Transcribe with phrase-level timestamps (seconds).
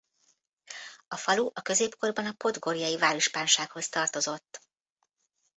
[1.07, 4.61] A falu a középkorban a podgorjei várispánsághoz tartozott.